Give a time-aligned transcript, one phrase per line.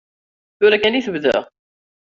[0.57, 1.37] Tura kan i tebda.